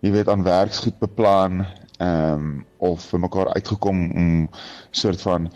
[0.00, 1.66] jy weet aan werksgoed beplan
[1.98, 4.48] ehm um, of vir mekaar uitgekom om
[4.90, 5.50] soort van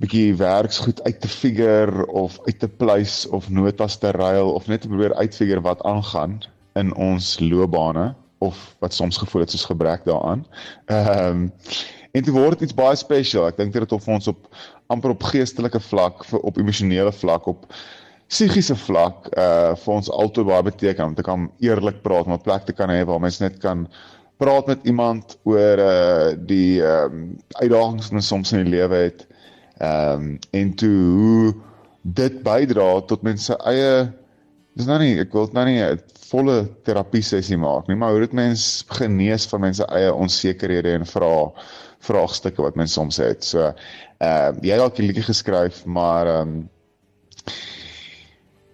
[0.00, 4.80] bietjie werksgoed uit te figure of uit te pleis of notas te ruil of net
[4.80, 6.40] te probeer uitfigure wat aangaan
[6.74, 10.46] in ons loopbane of wat soms gevoel het soos gebrek daaraan.
[10.86, 11.52] Ehm um,
[12.12, 13.46] en dit word iets baie special.
[13.48, 14.48] Ek dink dit het op ons op
[14.92, 17.64] amper op geestelike vlak, vir- op emosionele vlak, op
[18.28, 22.44] psigiese vlak uh vir ons altoe baie beteken om te kan eerlik praat, om 'n
[22.44, 23.88] plek te kan hê waar mens net kan
[24.36, 28.96] praat met iemand oor uh die ehm um, uitdagings wat ons soms in die lewe
[29.08, 29.26] het.
[29.82, 31.54] Ehm um, en toe hoe
[32.02, 34.10] dit bydra tot mense eie
[34.72, 35.98] Dis nou nie ek wil nou nie 'n
[36.30, 36.54] volle
[36.86, 41.52] terapie sessie maak nie, maar hoe dit mens genees van mense eie onsekerhede en vra
[42.02, 43.44] vraagstukke wat mens soms het.
[43.44, 43.66] So,
[44.18, 46.68] ehm uh, jy het dalk 'n liedjie geskryf, maar ehm um,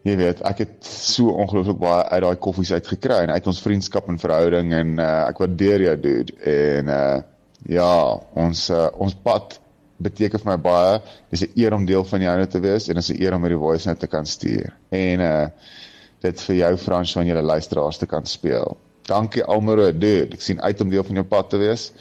[0.07, 3.63] jy weet, ek het so ongelooflik baie uit daai koffies uit gekry en uit ons
[3.63, 7.19] vriendskap en verhouding en uh, ek waardeer jou dude en uh
[7.67, 7.91] ja,
[8.39, 9.59] ons uh, ons pad
[10.03, 11.01] beteken vir my baie.
[11.31, 13.59] Dis 'n eer om deel van jou te wees en dis 'n eer om hierdie
[13.59, 14.73] voice note te kan stuur.
[14.91, 15.49] En uh
[16.21, 18.77] dit vir jou Frans van julle luisteraars te kan speel.
[19.07, 20.35] Dankie Almero, dude.
[20.35, 21.93] Ek sien uit om deel van jou pad te wees.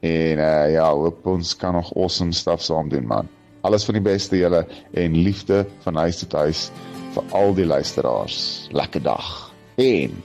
[0.00, 3.28] En uh ja, hoop ons kan nog awesome stuff saam doen, man.
[3.60, 6.70] Alles van die beste julle en liefde van huis tot huis
[7.14, 8.68] vir al die luisteraars.
[8.72, 9.52] Lekker dag.
[9.76, 10.22] En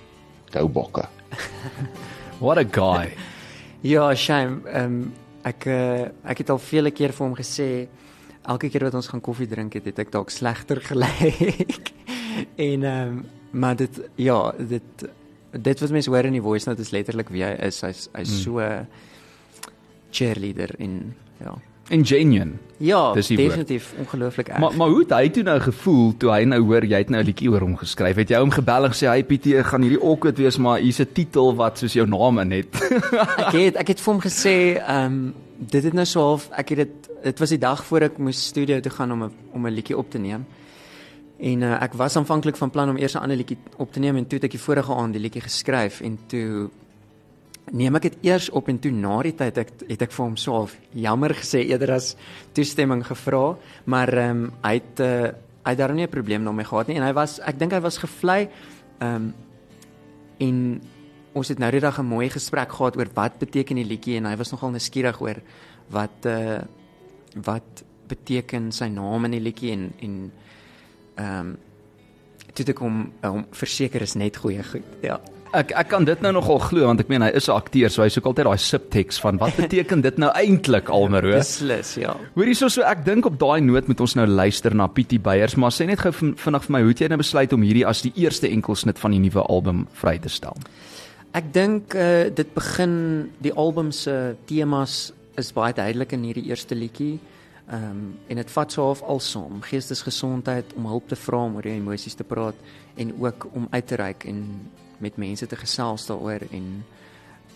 [0.51, 1.05] gou bokke.
[2.39, 3.13] What a guy.
[3.81, 4.61] Ja, shame.
[4.73, 5.13] Um,
[5.45, 7.69] ek uh, ek het al vele keer vir hom gesê
[8.45, 11.91] elke keer wat ons gaan koffie drink het, het ek dalk slegter gelyk.
[12.69, 13.23] en ehm um,
[13.55, 15.05] maar dit ja, dit
[15.55, 17.79] dit wat mense hoor in die voice note is letterlik wie hy is.
[17.85, 18.41] Hy's hy's hmm.
[18.43, 18.65] so
[20.11, 21.55] cheerleader en ja.
[21.87, 22.51] En genuine.
[22.77, 24.59] Ja, definitief ongelooflik erg.
[24.59, 27.21] Maar maar hoe het hy toe nou gevoel toe hy nou hoor jy het nou
[27.21, 28.15] 'n liedjie oor hom geskryf?
[28.15, 31.07] Het jy hom gebel en gesê hy Pietie gaan hierdie awkward wees maar hier's 'n
[31.13, 32.75] titel wat soos jou naam in het.
[33.47, 36.69] ek het ek het vir hom gesê, ehm um, dit het nou so half ek
[36.69, 39.67] het dit dit was die dag voor ek moes studio toe gaan om 'n om
[39.67, 40.45] 'n liedjie op te neem.
[41.39, 44.15] En uh, ek was aanvanklik van plan om eers 'n ander liedjie op te neem
[44.15, 46.69] en toe het ek die vorige aand die liedjie geskryf en toe
[47.73, 50.35] neem ek dit eers op en toe na die tyd ek het ek vir hom
[50.37, 52.13] so half jammer gesê eerder as
[52.53, 55.31] toestemming gevra, maar ehm um, hy het uh,
[55.65, 57.81] hy het daar nie 'n probleem daarmee gehad nie en hy was ek dink hy
[57.81, 58.49] was gevlei
[58.99, 59.33] ehm um,
[60.37, 60.81] en
[61.33, 64.25] ons het nou die dag 'n mooi gesprek gehad oor wat beteken die liedjie en
[64.25, 65.41] hy was nogal nuuskierig oor
[65.89, 66.61] wat uh
[67.35, 70.31] wat beteken sy naam in die liedjie en en
[71.15, 71.57] ehm um,
[72.53, 74.83] toe ek hom um, verseker is net goeie goed.
[75.03, 75.19] Ja.
[75.53, 78.01] Ek ek kan dit nou nogal glo want ek meen hy is 'n akteur so
[78.03, 81.31] hy soek altyd daai subtext van wat beteken dit nou eintlik Almero?
[81.31, 82.15] Beslis, ja.
[82.35, 85.55] Hoorie so so ek dink op daai noot moet ons nou luister na Pietie Beyers
[85.55, 88.01] maar sê net gou vinnig vir my hoe het jy nou besluit om hierdie as
[88.01, 90.55] die eerste enkelsnit van die nuwe album vry te stel?
[91.33, 96.75] Ek dink uh, dit begin die album se temas is baie duidelik in hierdie eerste
[96.75, 97.19] liedjie.
[97.65, 101.65] Ehm um, en dit vat so half alsaam geestesgesondheid om hulp te vra om oor
[101.65, 102.55] jou emosies te praat
[102.95, 104.43] en ook om uit te reik en
[104.99, 106.83] met mense te gesels daaroor en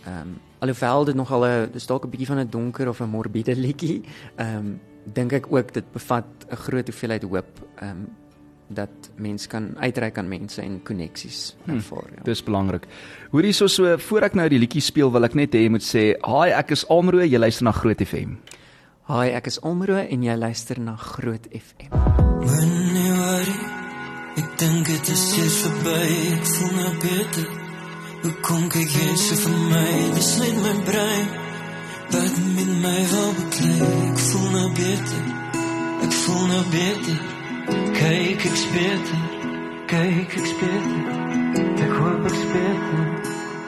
[0.05, 3.09] ehm um, alhoewel dit nogal 'n dis dalk 'n bietjie van 'n donker of 'n
[3.09, 4.03] morbiede liedjie,
[4.35, 8.07] ehm um, dink ek ook dit bevat 'n groot hoeveelheid hoop ehm um,
[8.69, 12.05] dat mens kan uitreik aan mense en koneksies hm, ervaar.
[12.05, 12.23] Hmm, ja.
[12.23, 12.85] Dis belangrik.
[13.31, 15.85] Hoorie so so voor ek nou die liedjie speel, wil ek net hê jy moet
[15.85, 18.37] sê, "Hi, ek is Almro, jy luister na Groot FM."
[19.07, 21.89] Hi, ek is Almro en jy luister na Groot FM.
[24.39, 26.03] Ek dink dit is hier verby,
[26.35, 27.47] ek voel nou beter.
[28.21, 29.97] Hoe kom ek hier so vir my?
[30.15, 31.27] Dis net my brein.
[32.13, 33.91] Wat met my wil beklei?
[34.07, 35.29] Ek voel nou beter.
[36.07, 37.23] Ek voel nou beter.
[37.99, 39.23] Kyk ek beter.
[39.91, 41.01] Kyk ek beter.
[41.87, 43.09] Ek hoop ek beter.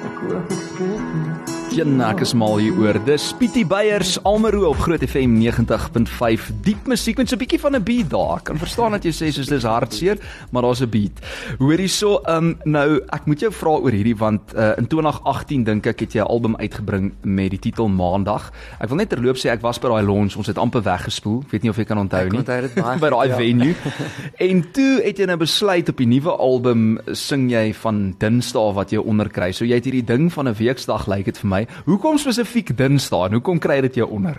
[0.07, 1.60] Ek hoop ek beter.
[1.71, 2.97] Jan, ek is mal hier oor.
[3.07, 6.49] Dis Pietie Beyers Almero op Groot FM 90.5.
[6.65, 8.39] Diep musiek met so 'n bietjie van 'n beat daar.
[8.39, 10.19] Ek kan verstaan dat jy sê soos dis hartseer,
[10.51, 11.15] maar daar's 'n beat.
[11.59, 15.85] Hoor hierso, um nou ek moet jou vra oor hierdie want uh, in 2018 dink
[15.85, 18.51] ek het jy 'n album uitgebring met die titel Maandag.
[18.81, 21.39] Ek wil net terloop sê ek was by daai launch, ons het amper weggespoel.
[21.45, 22.39] Ek weet nie of jy kan onthou nie.
[22.39, 22.99] Ek onthou dit baie.
[23.05, 23.35] by daai ja.
[23.37, 23.75] venue.
[24.49, 28.91] en toe het jy nou besluit op die nuwe album sing jy van Dinsdae wat
[28.91, 29.53] jy onderkry.
[29.53, 31.83] So jy het hierdie ding van 'n weeksdag lyk like dit vir my my.
[31.85, 33.31] Hoekom spesifiek Dinsdae?
[33.35, 34.37] Hoekom kry dit jou onder?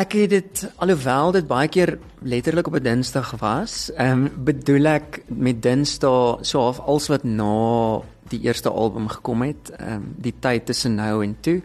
[0.00, 4.86] Ek het dit alhoewel dit baie keer letterlik op 'n Dinsdag was, ehm um, bedoel
[4.86, 10.14] ek met Dinsdae so half als wat na die eerste album gekom het, ehm um,
[10.16, 11.62] die tyd tussen nou en toe.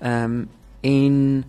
[0.00, 0.48] Ehm um,
[0.80, 1.44] en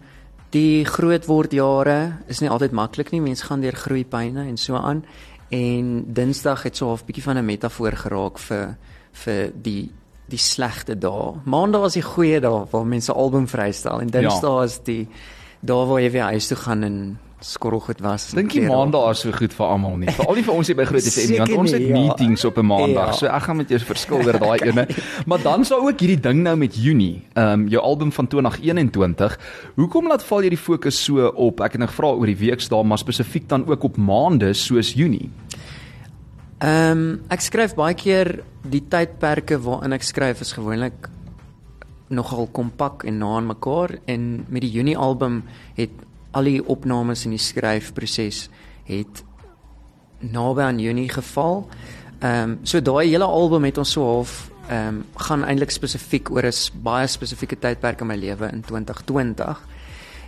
[0.49, 3.21] die groot word jare is nie altyd maklik nie.
[3.21, 5.05] Mense gaan deur groeipyne en so aan.
[5.49, 8.77] En Dinsdag het so half bietjie van 'n metafoor geraak vir
[9.11, 9.91] vir die
[10.31, 11.37] die slegte dae.
[11.45, 14.67] Maandag was die goeie dae waar mense album vrystel en Dinsdae ja.
[14.67, 15.03] is die
[15.61, 16.99] dae waar jy weer huis toe gaan en
[17.39, 18.31] skorrel goed was.
[18.33, 20.09] Dink jy Maandag is so goed vir almal nie?
[20.17, 21.93] Veral nie vir ons hier by Groot FM nie, want ons het ja.
[21.93, 23.11] meetings op 'n Maandag.
[23.13, 23.17] Ja.
[23.19, 24.87] So ek gaan met jou verskil oor daai ene.
[25.29, 29.39] Maar dan sou ook hierdie ding nou met Junie, ehm um, jou album van 2021.
[29.75, 31.61] Hoekom laat val jy die fokus so op?
[31.61, 35.29] Ek het nou gevra oor die weksdae, maar spesifiek dan ook op maande soos Junie.
[36.57, 41.05] Ehm um, ek skryf baie keer die tydperke waarin ek skryf is gewoonlik
[42.09, 45.43] nogal kompak en na aan mekaar en met die Junie album
[45.77, 45.93] het
[46.31, 48.47] al die opnames en die skryfproses
[48.89, 49.21] het
[50.19, 51.67] naby aan Junie geval.
[52.23, 56.31] Ehm um, so daai hele album het ons so half ehm um, gaan eintlik spesifiek
[56.33, 59.61] oor 'n baie spesifieke tydperk in my lewe in 2020.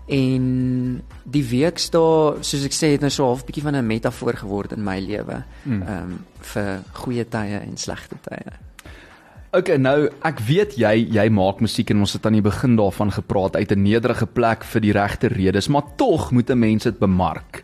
[0.09, 4.33] En die weeks daar, soos ek sê, het nou so half bietjie van 'n metafoor
[4.33, 5.43] geword in my lewe.
[5.65, 8.57] Ehm um, vir goeie tye en slegte tye.
[9.51, 13.11] Okay, nou ek weet jy jy maak musiek en ons het aan die begin daarvan
[13.11, 16.99] gepraat uit 'n nederige plek vir die regte redes, maar tog moet 'n mens dit
[16.99, 17.63] bemark.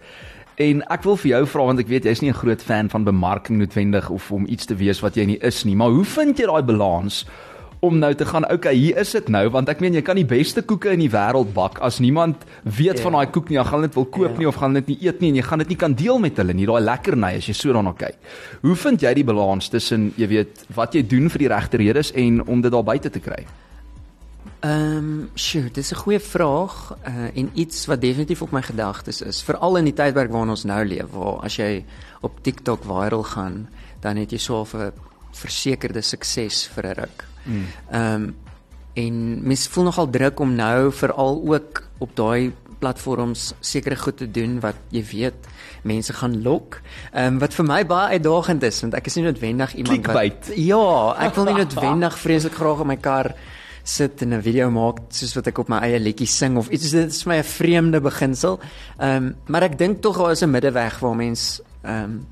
[0.55, 3.03] En ek wil vir jou vra want ek weet jy's nie 'n groot fan van
[3.03, 6.37] bemarking noodwendig of om iets te wees wat jy nie is nie, maar hoe vind
[6.37, 7.25] jy daai balans
[7.85, 10.25] om nou te gaan, okay, hier is dit nou want ek meen jy kan die
[10.25, 13.03] beste koeke in die wêreld bak as niemand weet Ja.
[13.03, 14.37] van daai koek nie, gaan hulle dit wil koop Ja.
[14.37, 16.37] nie of gaan dit nie eet nie en jy gaan dit nie kan deel met
[16.37, 18.17] hulle nie, daai lekkerny as jy so daarna kyk.
[18.61, 22.11] Hoe vind jy die balans tussen jy weet wat jy doen vir die regte redes
[22.13, 23.45] en om dit daar buite te kry?
[24.61, 29.21] Ehm, um, sjoe, dis 'n goeie vraag uh, en iets wat definitief op my gedagtes
[29.21, 31.83] is, veral in die tydperk waarin ons nou leef, waar as jy
[32.21, 33.67] op TikTok viral gaan,
[34.01, 34.91] dan het jy so 'n
[35.33, 37.25] versekerde sukses vir 'n ruk.
[37.91, 38.35] Ehm um,
[38.95, 44.27] en mens voel nogal druk om nou veral ook op daai platforms sekere goed te
[44.31, 45.49] doen wat jy weet
[45.83, 46.79] mense gaan lok.
[47.11, 50.47] Ehm um, wat vir my baie uitdagend is want ek is nie noodwendig iemand Clickbait.
[50.47, 53.33] wat Ja, ek wil nie noodwendig vreeslik graag in my kar
[53.85, 56.91] sit en 'n video maak soos wat ek op my eie liedjie sing of iets
[56.91, 58.59] dit is vir my 'n vreemde beginsel.
[58.99, 62.27] Ehm um, maar ek dink tog daar is 'n middeweg waar mens ehm um,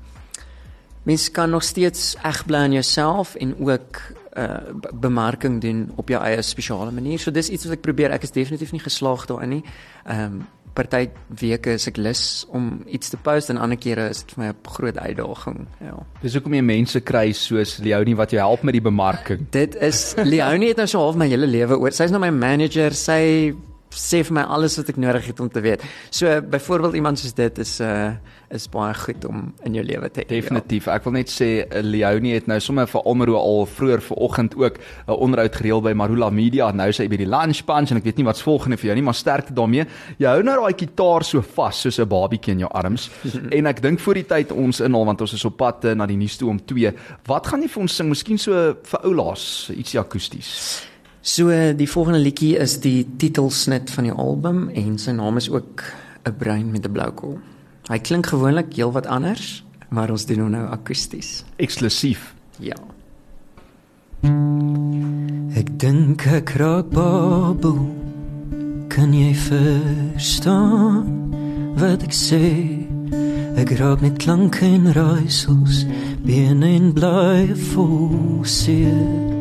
[1.04, 4.00] mens kan nog steeds eg bly aan jouself en ook
[4.36, 7.18] uh be- bemarking doen op jou eie spesiale manier.
[7.18, 8.10] So dis iets wat ek probeer.
[8.10, 9.64] Ek is definitief nie geslaag daarin nie.
[10.04, 11.04] Ehm um, party
[11.38, 14.48] weke is ek lus om iets te post en ander kere is dit vir my
[14.50, 15.66] 'n groot uitdaging.
[15.80, 15.94] Ja.
[16.22, 19.46] Dis hoekom jy mense kry soos Leonie wat jou help met die bemarking.
[19.50, 21.92] Dit is Leonie het nou so half my hele lewe oor.
[21.92, 22.90] Sy's nou my manager.
[22.92, 23.54] Sy
[23.94, 25.82] sê vir my alles wat ek nodig het om te weet.
[26.10, 28.14] So byvoorbeeld iemand soos dit is uh
[28.54, 30.28] is baie goed om in jou lewe te hê.
[30.30, 30.86] Definitief.
[30.92, 34.78] Ek wil net sê eh, Leonie het nou sommer vir Almero al vroeër vanoggend ook
[34.78, 36.70] 'n onderhoud gereël by Marula Media.
[36.70, 38.94] Nou is hy by die lunch punch en ek weet nie wat's volgende vir jou
[38.94, 39.86] nie, maar sterkte daarmee.
[40.18, 43.10] Jy hou nou daai kitaar so vas soos 'n babietjie in jou arms.
[43.58, 46.06] en ek dink voor die tyd ons inhaal want ons is op pad eh, na
[46.06, 46.92] die nuus toe om 2.
[47.26, 48.08] Wat gaan jy vir ons sing?
[48.08, 50.93] Miskien so vir oulaas, ietsie akoesties.
[51.24, 55.80] So die volgende liedjie is die titelsnit van die album en sy naam is ook
[56.28, 57.38] 'n brein met 'n blou kol.
[57.88, 61.44] Hy klink gewoonlik heelwat anders, maar ons doen hom nou akoesties.
[61.56, 62.34] Eksklusief.
[62.58, 62.76] Ja.
[65.56, 67.88] Ek dink ek raak babbel.
[68.88, 71.32] Kan jy verstaan
[71.76, 72.86] wat ek sê?
[73.56, 75.86] Ek raak net klanke en raaisels,
[76.22, 79.33] bene en blye vol seer.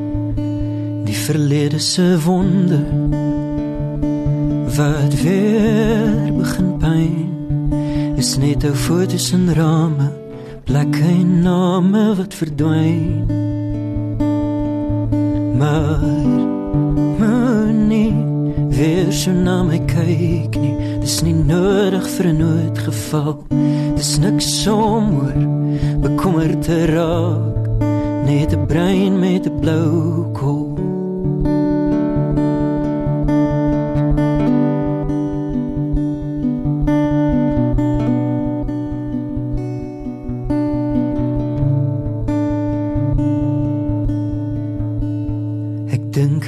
[1.05, 2.79] Die verlede se wonde
[4.75, 7.33] wat weer begin pyn
[8.17, 10.07] is net ou fotos en rame,
[10.63, 13.25] plekke en name wat verdwyn.
[15.57, 16.03] Maar
[17.19, 18.13] moenie
[18.69, 20.75] weer so na my kyk nie.
[21.03, 23.43] Dis nie nodig vir 'n noodgeval.
[23.95, 25.39] Dis niks om oor
[26.05, 27.67] bekommerd te raak.
[28.25, 30.82] Net 'n brein met 'n blou kol.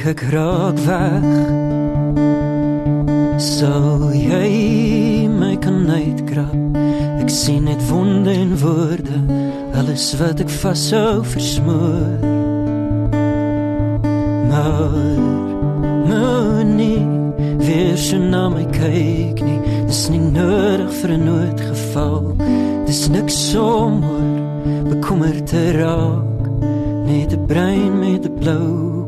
[0.06, 1.24] Ek raak weg.
[3.42, 6.78] Sou jy my kan uitkrap?
[7.24, 9.18] Ek sien net wonde en woorde,
[9.74, 12.22] alles wat ek vashou versmoor.
[14.52, 14.94] Maar
[16.06, 17.02] moenie
[17.66, 19.58] weer so na my kyk nie.
[19.90, 22.38] Dis nie nodig vir 'n noodgeval.
[22.86, 26.46] Dis niks om oor bekommerd te raak.
[27.10, 29.05] Net 'n brein met 'n blou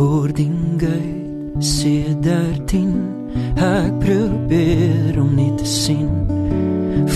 [0.00, 2.72] Boarding gate C13
[3.60, 6.08] Ek probeer om nie te sien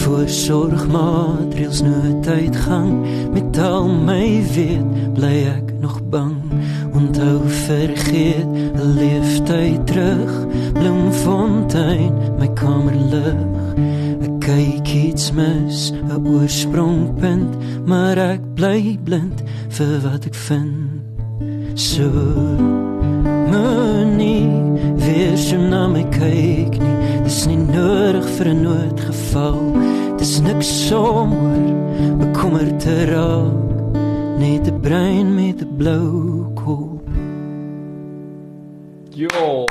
[0.03, 2.91] Voorsorgmaatreëls nooduitgang
[3.33, 6.37] Met al my weet bly ek nog bang.
[6.93, 8.53] Onthou vergeet
[8.99, 10.37] leeftyd terug
[10.77, 13.41] Bloemfontein my kamer lig
[14.45, 17.57] kyk iets mis 'n oorspringpunt
[17.89, 19.41] Maar ek bly blind
[19.73, 21.14] vir wat ek vind
[21.75, 22.09] So
[23.51, 24.47] moenie
[24.97, 26.97] weer so na my kyk nie.
[27.25, 29.59] Dis nie nodig vir 'n noodgeval.
[30.19, 31.67] Dis niks om oor
[32.23, 33.91] bekommerd te raak.
[34.39, 37.03] Net 'n brein met 'n blou kop.
[39.11, 39.67] Jo,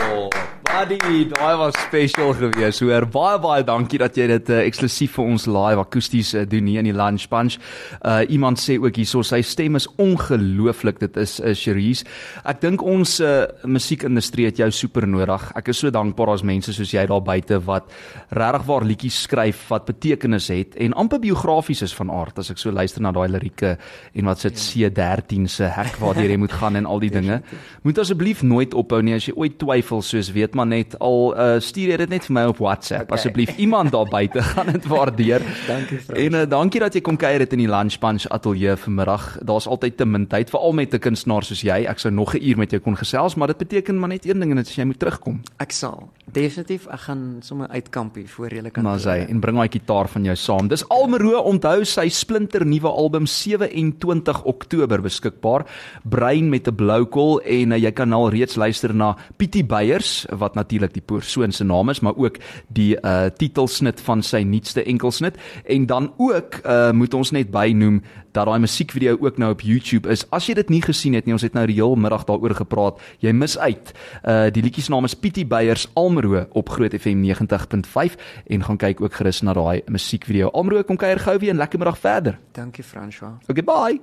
[0.83, 2.81] buddy, daai was special geweest.
[2.83, 6.67] Hoor, baie baie dankie dat jy dit uh, eksklusief vir ons live akoesties uh, doen
[6.67, 7.55] hier in die Lunch Punch.
[8.03, 10.99] Uh iemand sê ook hierso sy stem is ongelooflik.
[10.99, 12.07] Dit is uh, Cherise.
[12.49, 15.45] Ek dink ons uh, musiekindustrie het jou super nodig.
[15.59, 17.87] Ek is so dankbaar as mense soos jy daar buite wat
[18.35, 22.59] regtig waar liedjies skryf wat betekenis het en amper biografies is van aard as ek
[22.59, 26.79] so luister na daai lirieke en wat sit C13 se hek waar jy moet gaan
[26.79, 27.39] en al die dinge.
[27.87, 31.47] Moet asseblief nooit ophou nie as jy ooit twyfel soos weet maar net al uh,
[31.63, 33.17] stuur jy dit net vir my op WhatsApp okay.
[33.17, 35.45] asseblief iemand daar buite gaan dit waardeer.
[35.67, 36.19] Dankie Frans.
[36.25, 39.29] En uh, dankie dat jy kom kuier dit in die Lunch Punch ateljee vanmiddag.
[39.45, 41.83] Daar's altyd te min tyd veral met 'n kunstenaar soos jy.
[41.89, 44.39] Ek sou nog 'n uur met jou kon gesels, maar dit beteken maar net een
[44.39, 45.41] ding en dit is jy moet terugkom.
[45.57, 48.83] Ek sal definitief ek gaan sommer uitkampie voor jy kan.
[48.83, 50.67] Maar sy en bring daai gitaar van jou saam.
[50.67, 55.65] Dis Almero onthou sy splinter nuwe album 27 Oktober beskikbaar.
[56.03, 60.25] Brein met 'n blou kol en uh, jy kan al reeds luister na Pietie Beyers
[60.31, 62.37] wat natuurlik die persoon se naam is, maar ook
[62.67, 68.01] die uh titelsnit van sy nuutste enkelsnit en dan ook uh moet ons net bynoem
[68.33, 70.25] dat daai musiekvideo ook nou op YouTube is.
[70.33, 73.01] As jy dit nie gesien het nie, ons het nou die hele middag daaroor gepraat.
[73.21, 73.93] Jy mis uit.
[74.23, 78.77] Uh die liedjie se naam is Pietie Beyers Almero op Groot FM 90.5 en gaan
[78.77, 80.49] kyk ook gerus na daai musiekvideo.
[80.49, 82.39] Almero kom kuier gou weer en lekker middag verder.
[82.51, 83.37] Dankie François.
[83.47, 83.99] Okay, bye.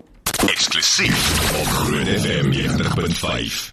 [0.46, 1.20] Eksklusief
[1.60, 3.68] op Groot FM 90.5.